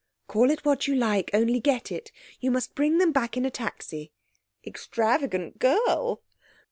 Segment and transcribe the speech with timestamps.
[0.27, 2.11] 'Call it what you like, only get it.
[2.39, 4.11] You must bring them back in a taxi.'
[4.63, 6.23] 'Extravagant girl!'